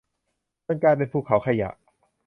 [0.65, 1.69] จนกลายเป็นภูเขาขยะ